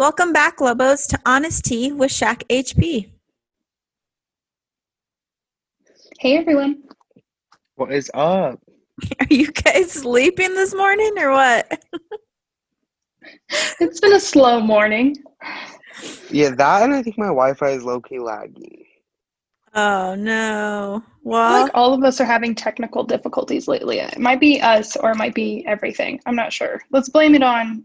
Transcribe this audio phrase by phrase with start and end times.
[0.00, 3.10] Welcome back, Lobos, to Honest Tea with SHAC HP.
[6.18, 6.84] Hey everyone.
[7.74, 8.58] What is up?
[9.20, 11.84] Are you guys sleeping this morning or what?
[13.78, 15.16] It's been a slow morning.
[16.30, 18.86] Yeah, that and I think my Wi-Fi is low-key laggy.
[19.74, 21.04] Oh no.
[21.24, 23.98] Well, like all of us are having technical difficulties lately.
[23.98, 26.20] It might be us or it might be everything.
[26.24, 26.80] I'm not sure.
[26.90, 27.84] Let's blame it on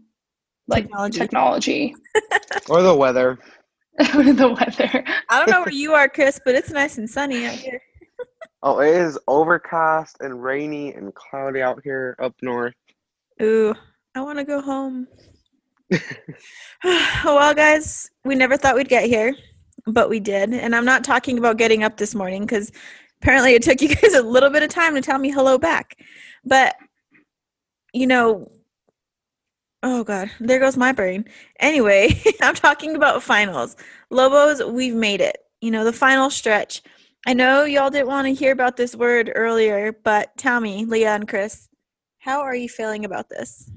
[0.68, 1.18] like Technology.
[1.18, 1.94] technology,
[2.68, 3.38] Or the weather.
[4.14, 5.04] or the weather.
[5.30, 7.80] I don't know where you are, Chris, but it's nice and sunny out here.
[8.62, 12.74] Oh, it is overcast and rainy and cloudy out here up north.
[13.40, 13.74] Ooh,
[14.14, 15.06] I want to go home.
[15.92, 15.98] Oh
[17.24, 19.36] well, guys, we never thought we'd get here,
[19.86, 20.52] but we did.
[20.52, 22.72] And I'm not talking about getting up this morning because
[23.22, 25.96] apparently it took you guys a little bit of time to tell me hello back.
[26.44, 26.74] But,
[27.92, 28.50] you know,
[29.86, 31.24] oh God, there goes my brain.
[31.60, 33.76] Anyway, I'm talking about finals.
[34.10, 35.38] Lobos, we've made it.
[35.60, 36.82] You know, the final stretch.
[37.24, 41.14] I know y'all didn't want to hear about this word earlier, but tell me, Leah
[41.14, 41.68] and Chris,
[42.18, 43.70] how are you feeling about this?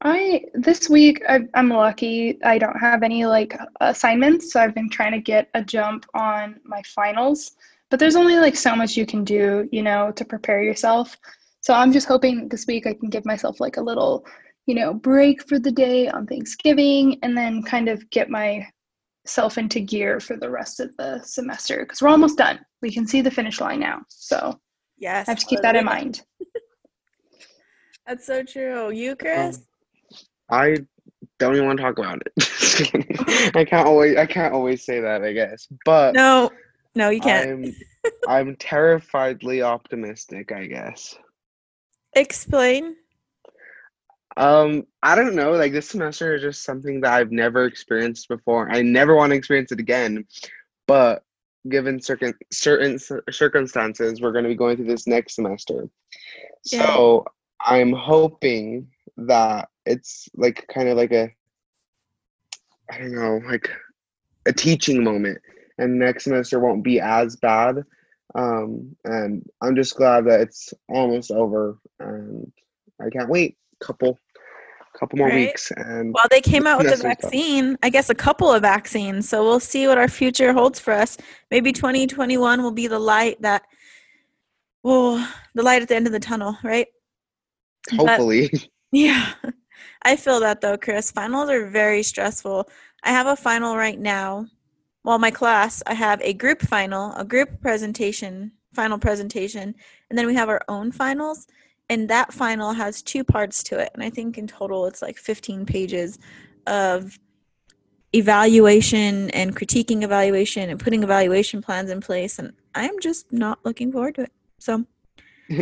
[0.00, 2.42] I this week I, I'm lucky.
[2.42, 6.60] I don't have any like assignments, so I've been trying to get a jump on
[6.64, 7.52] my finals.
[7.90, 11.16] But there's only like so much you can do, you know, to prepare yourself.
[11.60, 14.26] So I'm just hoping this week I can give myself like a little,
[14.66, 19.80] you know, break for the day on Thanksgiving, and then kind of get myself into
[19.80, 22.60] gear for the rest of the semester because we're almost done.
[22.82, 24.58] We can see the finish line now, so
[24.98, 25.28] Yes.
[25.28, 26.22] I have to keep that in mind.
[28.06, 28.90] That's so true.
[28.90, 29.60] You, um, Chris?
[30.50, 30.76] I
[31.38, 33.52] don't even want to talk about it.
[33.56, 35.66] I can't always I can't always say that, I guess.
[35.84, 36.50] But no,
[36.94, 37.48] no, you can't.
[37.48, 37.74] I'm
[38.28, 41.16] I'm terrifiedly optimistic, I guess.
[42.14, 42.96] Explain.
[44.36, 48.70] Um, I don't know, like this semester is just something that I've never experienced before.
[48.70, 50.26] I never want to experience it again.
[50.86, 51.24] But
[51.68, 52.98] given certain certain
[53.30, 55.88] circumstances, we're going to be going through this next semester.
[56.66, 56.86] Yeah.
[56.86, 57.24] So
[57.64, 61.30] I'm hoping that it's like kind of like a
[62.90, 63.70] I don't know, like
[64.46, 65.38] a teaching moment,
[65.78, 67.84] and next semester won't be as bad.
[68.34, 72.52] Um, and I'm just glad that it's almost over, and
[73.00, 73.56] I can't wait.
[73.80, 74.18] Couple,
[74.98, 75.48] couple more Right.
[75.48, 77.32] weeks, and Well, they came out with the Semester stuff.
[77.32, 79.28] vaccine, I guess a couple of vaccines.
[79.28, 81.16] So we'll see what our future holds for us.
[81.50, 83.62] Maybe 2021 will be the light that,
[84.82, 86.86] well, the light at the end of the tunnel, right?
[87.90, 88.50] But- hopefully,
[88.92, 89.34] Yeah.
[90.02, 91.10] I feel that though, Chris.
[91.10, 92.68] Finals are very stressful.
[93.02, 94.46] I have a final right now.
[95.02, 99.74] Well, my class, I have a group final, a group presentation, final presentation,
[100.08, 101.46] and then we have our own finals.
[101.88, 103.90] And that final has two parts to it.
[103.94, 106.18] And I think in total it's like 15 pages
[106.66, 107.18] of
[108.14, 112.38] evaluation and critiquing evaluation and putting evaluation plans in place.
[112.38, 114.32] And I'm just not looking forward to it.
[114.58, 114.86] So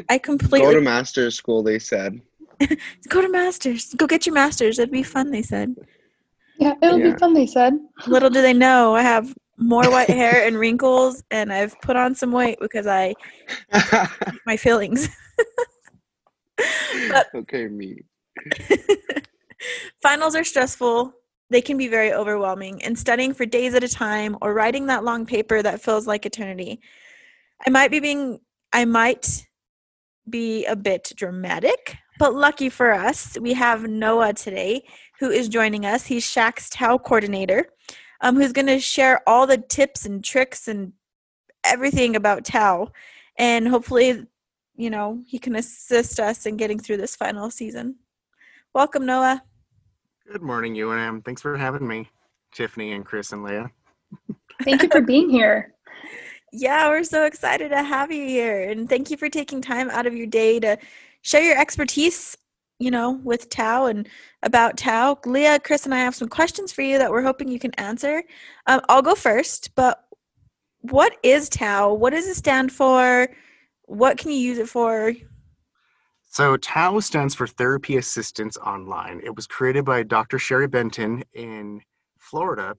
[0.08, 1.62] I completely go to master's school.
[1.62, 2.20] They said.
[3.08, 3.92] Go to masters.
[3.94, 4.78] Go get your masters.
[4.78, 5.74] It'd be fun, they said.
[6.58, 7.12] Yeah, it'll Yeah.
[7.12, 7.34] be fun.
[7.34, 7.74] They said.
[8.06, 12.14] Little do they know, I have more white hair and wrinkles, and I've put on
[12.14, 13.14] some weight because I
[14.46, 15.08] my feelings.
[17.10, 18.02] But- okay, me.
[20.02, 21.12] Finals are stressful.
[21.50, 25.04] They can be very overwhelming, and studying for days at a time or writing that
[25.04, 26.80] long paper that feels like eternity.
[27.66, 28.40] I might be being,
[28.72, 29.46] I might
[30.28, 34.84] be a bit dramatic, but lucky for us, we have Noah today
[35.20, 36.06] who is joining us.
[36.06, 37.66] He's SHAC's TAO coordinator,
[38.20, 40.92] um, who's going to share all the tips and tricks and
[41.64, 42.88] everything about TAO.
[43.38, 44.26] And hopefully,
[44.76, 47.96] you know, he can assist us in getting through this final season.
[48.74, 49.42] Welcome, Noah.
[50.30, 51.24] Good morning, UNM.
[51.24, 52.08] Thanks for having me,
[52.54, 53.70] Tiffany and Chris and Leah.
[54.62, 55.74] Thank you for being here.
[56.54, 58.68] Yeah, we're so excited to have you here.
[58.68, 60.76] And thank you for taking time out of your day to
[61.22, 62.36] share your expertise,
[62.78, 64.06] you know, with TAO and
[64.42, 65.18] about TAO.
[65.24, 68.22] Leah, Chris, and I have some questions for you that we're hoping you can answer.
[68.66, 70.04] Um, I'll go first, but
[70.82, 71.94] what is TAO?
[71.94, 73.28] What does it stand for?
[73.92, 75.12] What can you use it for?
[76.30, 79.20] So, TAO stands for Therapy Assistance Online.
[79.22, 80.38] It was created by Dr.
[80.38, 81.82] Sherry Benton in
[82.18, 82.74] Florida,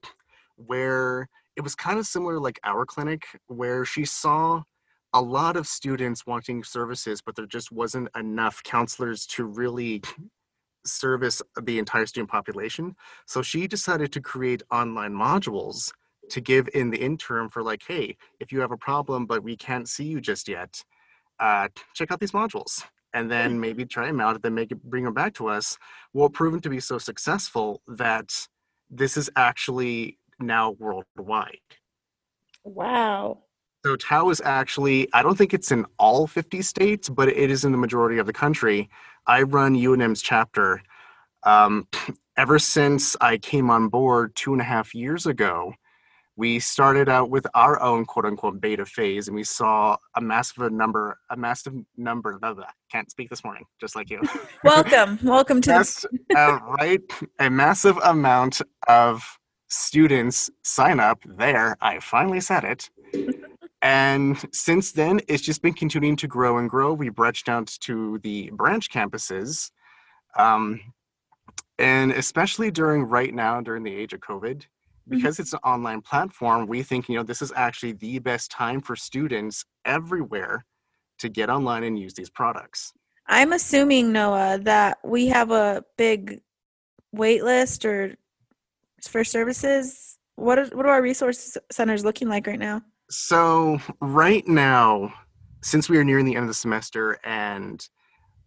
[0.55, 4.63] where it was kind of similar like our clinic, where she saw
[5.13, 10.01] a lot of students wanting services, but there just wasn't enough counselors to really
[10.83, 12.95] service the entire student population.
[13.27, 15.91] So she decided to create online modules
[16.31, 19.55] to give in the interim for like, hey, if you have a problem but we
[19.55, 20.83] can't see you just yet,
[21.39, 22.83] uh, check out these modules
[23.13, 25.77] and then maybe try them out and then make it bring them back to us.
[26.13, 28.47] Well, proven to be so successful that
[28.89, 31.57] this is actually now worldwide.
[32.63, 33.43] Wow.
[33.85, 37.65] So TAO is actually, I don't think it's in all 50 states, but it is
[37.65, 38.89] in the majority of the country.
[39.27, 40.81] I run UNM's chapter.
[41.43, 41.87] Um,
[42.37, 45.73] ever since I came on board two and a half years ago,
[46.35, 50.71] we started out with our own quote unquote beta phase and we saw a massive
[50.71, 54.21] number, a massive number, blah, blah, can't speak this morning, just like you.
[54.63, 55.19] Welcome.
[55.23, 57.01] Welcome to Yes, uh, right?
[57.39, 59.23] A massive amount of
[59.69, 61.77] students sign up there.
[61.81, 62.89] I finally said it.
[63.83, 66.93] And since then, it's just been continuing to grow and grow.
[66.93, 69.71] We branched out to the branch campuses.
[70.37, 70.79] Um,
[71.77, 74.65] and especially during right now, during the age of COVID,
[75.09, 75.17] Mm-hmm.
[75.17, 78.79] because it's an online platform, we think, you know, this is actually the best time
[78.79, 80.65] for students everywhere
[81.19, 82.93] to get online and use these products.
[83.27, 86.39] I'm assuming Noah that we have a big
[87.11, 88.15] wait list or
[89.01, 90.17] for services.
[90.35, 92.81] What are, what are our resource centers looking like right now?
[93.09, 95.13] So right now,
[95.61, 97.85] since we are nearing the end of the semester and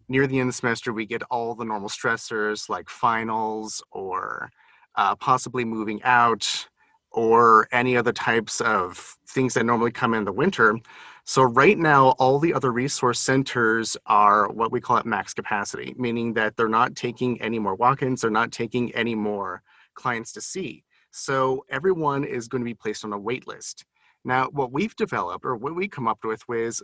[0.09, 4.49] near the end of the semester, we get all the normal stressors like finals or
[4.97, 6.67] uh, possibly moving out
[7.11, 10.77] or any other types of things that normally come in the winter.
[11.23, 15.93] So right now, all the other resource centers are what we call at max capacity,
[15.97, 19.61] meaning that they're not taking any more walk-ins, they're not taking any more
[19.95, 20.83] clients to see.
[21.11, 23.85] So everyone is going to be placed on a wait list.
[24.23, 26.81] Now, what we've developed or what we come up with was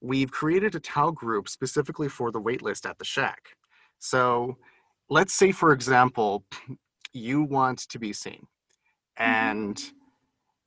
[0.00, 3.38] we've created a TAO group specifically for the waitlist at the SHAC.
[3.98, 4.56] So
[5.08, 6.44] let's say, for example,
[7.12, 8.46] you want to be seen.
[9.18, 9.22] Mm-hmm.
[9.22, 9.82] And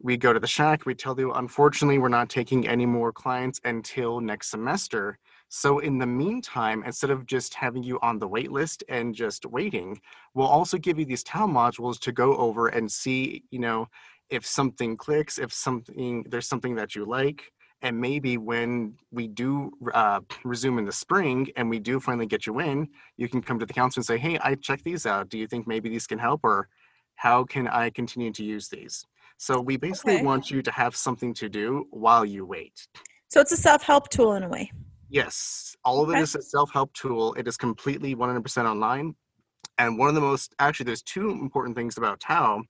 [0.01, 3.61] we go to the SHAC, we tell you, unfortunately, we're not taking any more clients
[3.63, 5.17] until next semester.
[5.47, 9.45] So in the meantime, instead of just having you on the wait list and just
[9.45, 10.01] waiting,
[10.33, 13.87] we'll also give you these TAO modules to go over and see, you know,
[14.29, 17.51] if something clicks, if something there's something that you like,
[17.83, 22.47] and maybe when we do uh, resume in the spring and we do finally get
[22.47, 22.87] you in,
[23.17, 25.29] you can come to the council and say, "Hey, I checked these out.
[25.29, 26.69] Do you think maybe these can help, or
[27.15, 29.05] how can I continue to use these?"
[29.37, 30.23] So we basically Okay.
[30.23, 32.87] want you to have something to do while you wait.
[33.27, 34.71] So it's a self-help tool in a way.
[35.09, 36.21] Yes, all of it Okay.
[36.21, 37.33] is a self-help tool.
[37.33, 39.15] It is completely 100% online.
[39.77, 42.63] And one of the most actually there's two important things about TAO.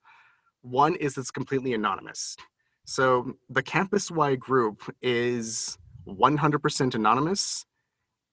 [0.62, 2.36] One is it's completely anonymous.
[2.86, 5.78] So the campus-wide group is
[6.08, 7.66] 100% anonymous.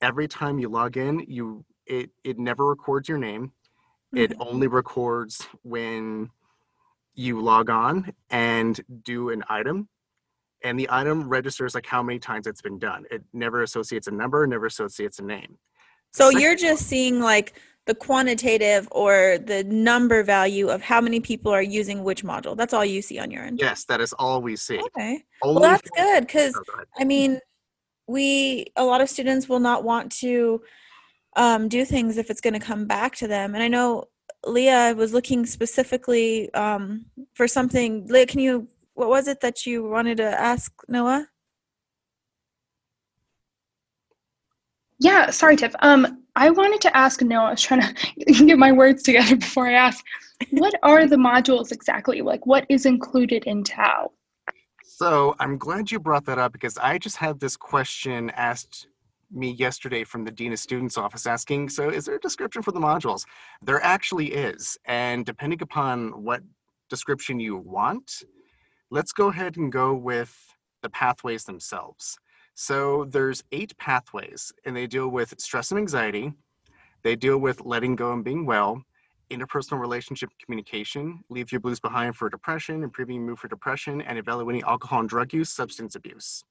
[0.03, 3.53] Every time you log in, you it it never records your name.
[4.15, 4.43] It mm-hmm.
[4.43, 6.31] only records when
[7.15, 9.89] you log on and do an item
[10.63, 13.05] and the item registers like how many times it's been done.
[13.11, 15.59] It never associates a number, never associates a name.
[16.13, 17.55] So Second you're just seeing like
[17.87, 22.57] the quantitative or the number value of how many people are using which module.
[22.57, 23.59] That's all you see on your end.
[23.61, 24.79] Yes, that is all we see.
[24.79, 25.25] Okay.
[25.43, 26.63] Well, that's good because go.
[26.99, 27.41] I mean,
[28.07, 30.63] we a lot of students will not want to
[31.37, 33.55] um, do things if it's going to come back to them.
[33.55, 34.05] And I know
[34.45, 38.07] Leah was looking specifically um, for something.
[38.09, 38.69] Leah, can you?
[38.95, 41.29] What was it that you wanted to ask Noah?
[45.01, 45.75] Yeah, sorry, Tiff.
[45.81, 47.95] Um, I wanted to ask No, I was trying to
[48.45, 50.05] get my words together before I ask.
[50.51, 52.23] What are the modules exactly?
[52.23, 54.13] Like, what is included in TAO?
[54.85, 58.87] So I'm glad you brought that up because I just had this question asked
[59.31, 62.73] me yesterday from the Dean of Students office asking, so is there a description for
[62.73, 63.25] the modules?
[63.63, 64.77] There actually is.
[64.85, 66.43] And depending upon what
[66.91, 68.25] description you want,
[68.91, 70.37] let's go ahead and go with
[70.83, 72.19] the pathways themselves.
[72.63, 76.35] So there's eight pathways and they deal with stress and anxiety.
[77.03, 78.83] They deal with letting go and being well,
[79.31, 84.19] interpersonal relationship communication, leave your blues behind for depression, improving your mood for depression, and
[84.19, 86.45] evaluating alcohol and drug use, substance abuse.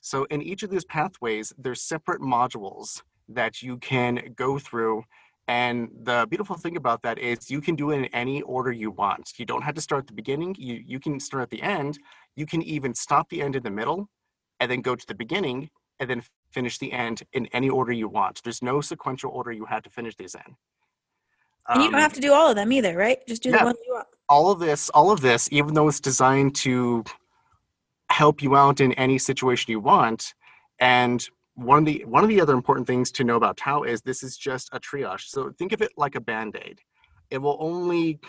[0.00, 5.04] So in each of these pathways, there's separate modules that you can go through.
[5.46, 8.92] And the beautiful thing about that is you can do it in any order you
[8.92, 9.34] want.
[9.36, 10.56] You don't have to start at the beginning.
[10.58, 11.98] You, you can start at the end.
[12.34, 14.08] You can even stop the end in the middle
[14.60, 18.08] and then go to the beginning and then finish the end in any order you
[18.08, 18.42] want.
[18.44, 20.56] There's no sequential order you have to finish these in.
[21.72, 23.18] And you don't Um, have to do all of them either, right?
[23.28, 23.64] Just do the yeah.
[23.64, 24.08] ones you want.
[24.28, 27.04] all of this all of this even though it's designed to
[28.10, 30.34] help you out in any situation you want
[30.80, 34.02] and one of the one of the other important things to know about TAO is
[34.02, 36.80] this is just a triage so think of it like a band-aid
[37.30, 38.20] it will only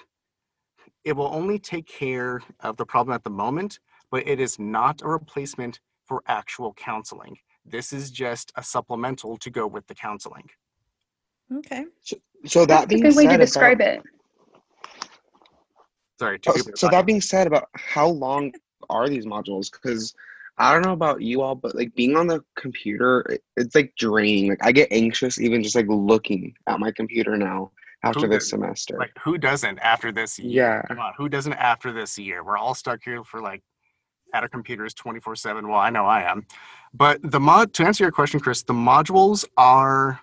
[1.04, 3.80] it will only take care of the problem at the moment
[4.12, 5.80] but it is not a replacement
[6.12, 10.50] for actual counseling this is just a supplemental to go with the counseling
[11.60, 11.86] Okay.
[12.46, 14.04] So that That's a good way to describe about, it.
[16.20, 16.40] Sorry.
[16.40, 18.52] two Oh, people so that being said, about how long
[18.90, 19.72] are these modules?
[19.72, 20.14] Because
[20.58, 23.94] I don't know about you all, but like being on the computer, it- it's like
[23.98, 24.50] draining.
[24.50, 27.72] Like I get anxious even just like looking at my computer now
[28.04, 28.98] after Who this does- semester.
[28.98, 30.52] like who doesn't after this year?
[30.64, 30.82] Yeah.
[30.88, 32.44] Come on, who doesn't after this year?
[32.44, 33.62] We're all stuck here for like
[34.34, 36.46] at our computers 24 7 well i know i am.
[36.94, 40.22] But the mod to answer your question chris the modules are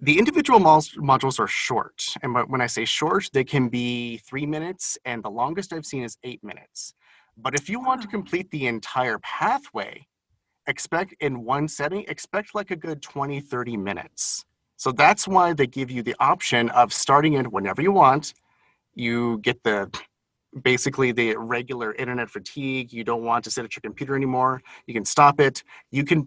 [0.00, 2.04] the individual mods, modules are short.
[2.22, 6.02] And when i say short they can be three minutes and the longest i've seen
[6.04, 6.94] is eight minutes.
[7.36, 8.10] But if you want to Oh.
[8.10, 10.06] complete the entire pathway
[10.66, 14.44] expect in one setting expect like a good 20 30 minutes.
[14.76, 18.34] So that's why they give you the option of starting it whenever you want.
[18.94, 19.90] You get the
[20.62, 24.94] basically the regular internet fatigue you don't want to sit at your computer anymore you
[24.94, 26.26] can stop it you can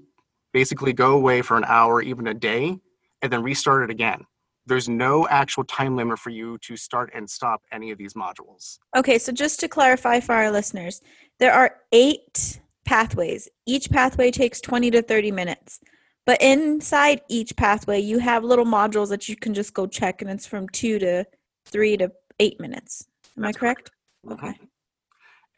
[0.54, 2.78] basically go away for an hour even a day
[3.22, 4.24] and then restart it again
[4.68, 8.78] there's no actual time limit for you to start and stop any of these modules
[8.96, 11.02] Okay, so just to clarify for our listeners,
[11.40, 13.48] there are eight pathways.
[13.66, 15.80] Each pathway takes 20 to 30 minutes.
[16.26, 20.30] But inside each pathway, you have little modules that you can just go check, and
[20.30, 21.26] it's from two to
[21.66, 23.08] three to eight minutes.
[23.38, 23.92] Am I That's correct?
[24.30, 24.48] Okay.
[24.48, 24.66] Mm-hmm.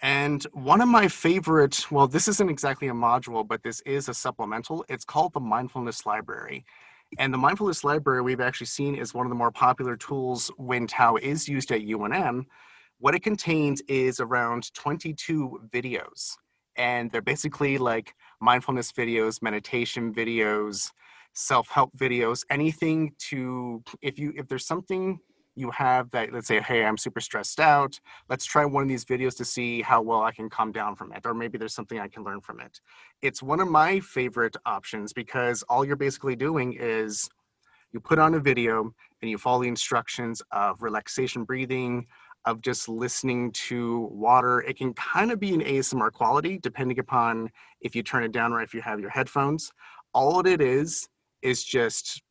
[0.02, 4.14] And one of my favorite, well, this isn't exactly a module, but this is a
[4.14, 4.84] supplemental.
[4.90, 6.66] It's called the Mindfulness Library.
[7.18, 10.88] And the Mindfulness Library we've actually seen is one of the more popular tools when
[10.88, 12.44] TAO is used at UNM.
[13.00, 16.34] What it contains is around 22 videos.
[16.76, 20.92] And they're basically like mindfulness videos, meditation videos,
[21.34, 25.20] self-help videos, anything to if you if there's something
[25.56, 29.06] you have that let's say, hey, I'm super stressed out, let's try one of these
[29.06, 32.00] videos to see how well I can calm down from it, or maybe there's something
[32.00, 32.80] I can learn from it.
[33.22, 37.30] It's one of my favorite options because all you're basically doing is
[37.92, 42.08] you put on a video and you follow the instructions of relaxation breathing,
[42.46, 44.62] of just listening to water.
[44.62, 47.50] It can kind of be an ASMR quality depending upon
[47.82, 49.72] if you turn it down or if you have your headphones.
[50.14, 51.08] All it is
[51.42, 52.22] is just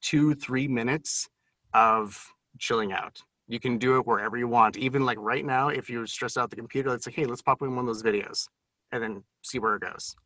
[0.00, 1.28] two, three minutes
[1.74, 3.20] of chilling out.
[3.48, 4.76] You can do it wherever you want.
[4.76, 7.62] Even like right now, if you're stressed out the computer, it's like, hey, let's pop
[7.62, 8.48] in one of those videos
[8.92, 10.16] and then see where it goes.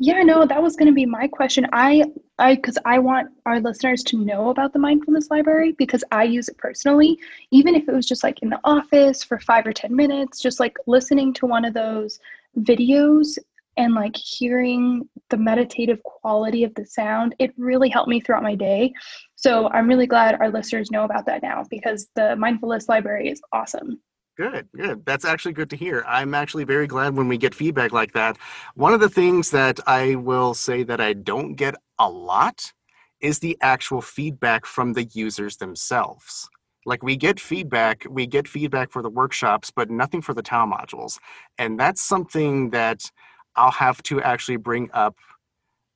[0.00, 1.66] Yeah, no, that was going to be my question.
[1.72, 2.04] I,
[2.38, 6.48] I, because I want our listeners to know about the mindfulness library because I use
[6.48, 7.18] it personally.
[7.50, 10.60] Even if it was just like in the office for five or ten minutes, just
[10.60, 12.20] like listening to one of those
[12.60, 13.38] videos
[13.78, 18.54] and like hearing the meditative quality of the sound, it really helped me throughout my
[18.54, 18.92] day.
[19.36, 23.40] So I'm really glad our listeners know about that now because the mindfulness library is
[23.52, 24.00] awesome.
[24.36, 25.04] Good, good.
[25.06, 26.04] That's actually good to hear.
[26.06, 28.36] I'm actually very glad when we get feedback like that.
[28.74, 32.72] One of the things that I will say that I don't get a lot
[33.20, 36.48] is the actual feedback from the users themselves.
[36.86, 40.66] Like we get feedback, we get feedback for the workshops, but nothing for the TAO
[40.66, 41.18] modules.
[41.58, 43.10] And that's something that
[43.56, 45.16] I'll have to actually bring up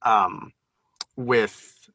[0.03, 0.53] um,
[1.17, 1.89] with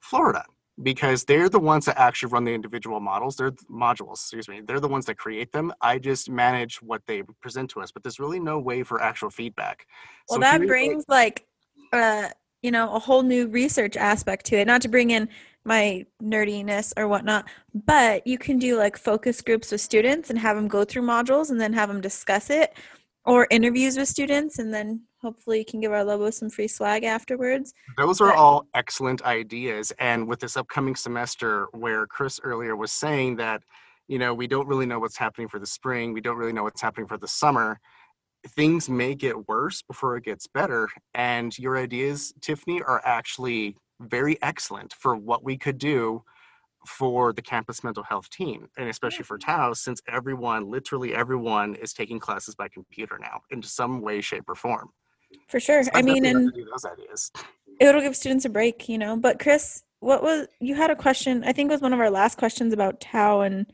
[0.00, 0.44] Florida
[0.82, 3.36] because they're the ones that actually run the individual models.
[3.36, 4.60] They're modules, excuse me.
[4.60, 5.72] They're the ones that create them.
[5.80, 9.30] I just manage what they present to us, but there's really no way for actual
[9.30, 9.86] feedback.
[10.28, 11.46] Well, So that brings like,
[11.92, 12.28] uh,
[12.62, 14.66] you know, a whole new research aspect to it.
[14.66, 15.28] Not to bring in
[15.64, 17.48] my nerdiness or whatnot,
[17.86, 21.50] but you can do like focus groups with students and have them go through modules
[21.50, 22.76] and then have them discuss it,
[23.24, 27.04] or interviews with students, and then hopefully you can give our Lobo some free swag
[27.04, 27.72] afterwards.
[27.96, 29.92] Those are But- all excellent ideas.
[29.98, 33.62] And with this upcoming semester, where Chris earlier was saying that,
[34.08, 36.64] you know, we don't really know what's happening for the spring, we don't really know
[36.64, 37.80] what's happening for the summer,
[38.48, 40.88] things may get worse before it gets better.
[41.14, 46.22] And your ideas, Tiffany, are actually very excellent for what we could do
[46.86, 51.92] for the campus mental health team and especially for TAO since everyone literally everyone is
[51.92, 54.90] taking classes by computer now in some way shape or form
[55.48, 55.82] For sure.
[55.82, 57.32] So I mean, and like to do those ideas
[57.80, 59.16] it'll give students a break, you know.
[59.16, 61.44] But Chris, what was you had a question?
[61.44, 63.66] I think it was one of our last questions about TAO and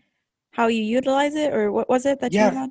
[0.52, 2.50] how you utilize it, or what was it that Yeah.
[2.50, 2.70] you had?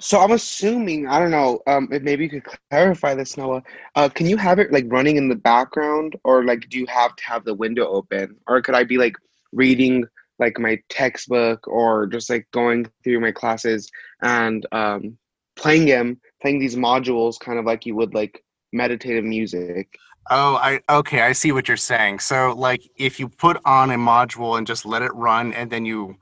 [0.00, 3.62] So I'm assuming, I don't know, um, if maybe you could clarify this, Noah.
[3.94, 7.14] Uh, can you have it like running in the background, or like do you have
[7.14, 9.14] to have the window open, or could I be like
[9.52, 10.04] reading
[10.38, 13.90] like my textbook, or just like going through my classes
[14.22, 15.16] and um,
[15.56, 18.42] playing them, playing these modules, kind of like you would like
[18.72, 19.88] meditative music?
[20.30, 22.20] Oh, I okay, I see what you're saying.
[22.20, 25.84] So like if you put on a module and just let it run and then
[25.84, 26.16] you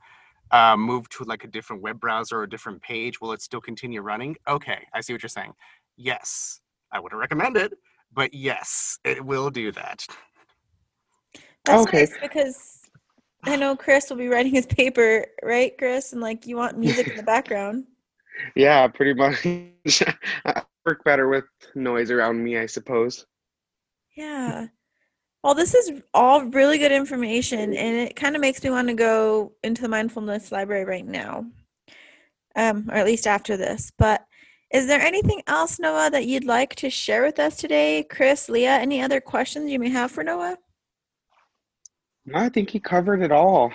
[0.51, 3.61] uh, move to like a different web browser or a different page, will it still
[3.61, 4.35] continue running?
[4.47, 5.53] Okay, I see what you're saying.
[5.97, 6.61] Yes,
[6.91, 7.73] I wouldn't recommend it,
[8.13, 10.05] but yes, it will do that.
[11.63, 11.99] That's Okay.
[11.99, 12.80] nice because
[13.43, 16.13] I know Chris will be writing his paper, right, Chris?
[16.13, 17.85] And like you want music in the background.
[18.55, 19.45] Yeah, pretty much.
[19.45, 21.43] I work better with
[21.75, 23.25] noise around me, I suppose.
[24.15, 24.67] Yeah.
[25.43, 28.93] Well, this is all really good information, and it kind of makes me want to
[28.93, 31.45] go into the mindfulness library right now,
[32.55, 33.91] um, or at least after this.
[33.97, 34.25] But
[34.71, 38.03] is there anything else, Noah, that you'd like to share with us today?
[38.09, 40.57] Chris, Leah, any other questions you may have for Noah?
[42.33, 43.71] I think he covered it all.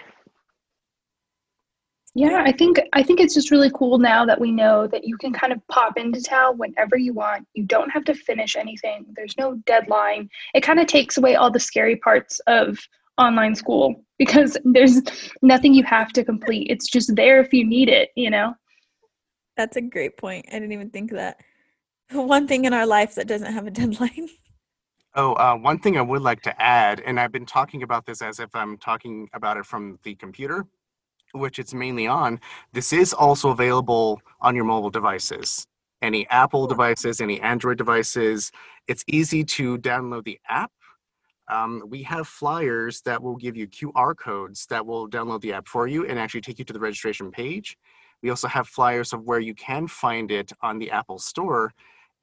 [2.14, 5.18] Yeah, I think I think it's just really cool now that we know that you
[5.18, 7.46] can kind of pop into TAO whenever you want.
[7.52, 9.04] You don't have to finish anything.
[9.14, 10.30] There's no deadline.
[10.54, 12.78] It kind of takes away all the scary parts of
[13.18, 15.02] online school because there's
[15.42, 16.68] nothing you have to complete.
[16.70, 18.54] It's just there if you need it, you know.
[19.58, 20.46] That's a great point.
[20.48, 21.36] I didn't even think of that.
[22.12, 24.28] One thing in our life that doesn't have a deadline.
[25.18, 28.20] Oh, uh, one thing I would like to add, and I've been talking about this
[28.20, 30.66] as if I'm talking about it from the computer,
[31.32, 32.38] which it's mainly on.
[32.74, 35.66] This is also available on your mobile devices.
[36.02, 38.52] Any Apple devices, any Android devices.
[38.88, 40.70] It's easy to download the app.
[41.48, 45.66] Um, we have flyers that will give you QR codes that will download the app
[45.66, 47.78] for you and actually take you to the registration page.
[48.22, 51.72] We also have flyers of where you can find it on the Apple Store.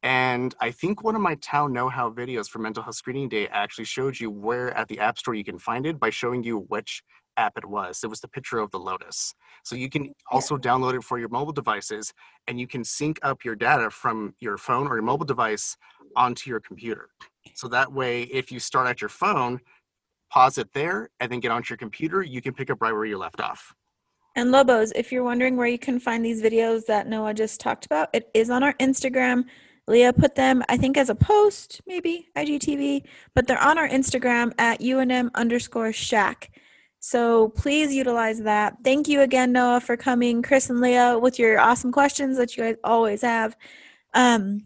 [0.03, 3.47] And I think one of my TAO Know How videos for Mental Health Screening Day
[3.47, 6.59] actually showed you where at the App Store you can find it by showing you
[6.67, 7.01] which
[7.37, 8.01] app it was.
[8.03, 9.33] It was the picture of the lotus.
[9.63, 12.13] So you can also download it for your mobile devices
[12.47, 15.75] and you can sync up your data from your phone or your mobile device
[16.15, 17.09] onto your computer.
[17.55, 19.59] So that way, if you start at your phone,
[20.31, 23.05] pause it there, and then get onto your computer, you can pick up right where
[23.05, 23.73] you left off.
[24.35, 27.85] And Lobos, if you're wondering where you can find these videos that Noah just talked
[27.85, 29.45] about, it is on our Instagram.
[29.87, 33.03] Leah put them, I think, as a post, maybe IGTV,
[33.35, 36.49] but they're on our Instagram at UNM underscore SHAC.
[36.99, 38.77] So please utilize that.
[38.83, 40.41] Thank you again, Noah, for coming.
[40.41, 43.57] Chris and Leah, with your awesome questions that you guys always have.
[44.13, 44.63] Um,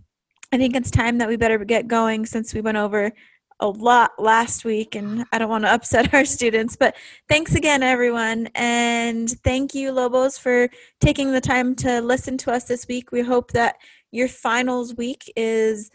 [0.52, 3.12] I think it's time that we better get going since we went over
[3.60, 6.76] a lot last week and I don't want to upset our students.
[6.76, 6.96] But
[7.28, 8.50] thanks again, everyone.
[8.56, 10.70] And thank you, Lobos, for
[11.02, 13.12] taking the time to listen to us this week.
[13.12, 13.78] We hope that
[14.12, 15.92] your finals week is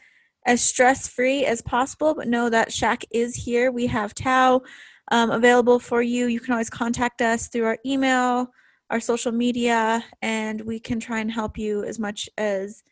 [0.47, 3.71] as stress free as possible, but know that SHAC is here.
[3.71, 4.63] We have TAO
[5.11, 6.27] um, available for you.
[6.27, 8.49] You can always contact us through our email,
[8.91, 12.83] our social media, and we can try and help you as much as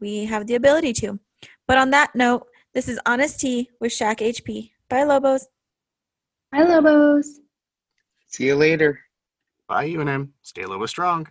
[0.00, 1.18] we have the ability to.
[1.66, 4.70] But on that note, this is Honest Tea with SHAC HP.
[4.88, 5.48] Bye, Lobos.
[6.52, 7.40] Bye, Lobos.
[8.28, 9.00] See you later.
[9.66, 10.30] Bye, UNM.
[10.42, 11.26] Stay low strong.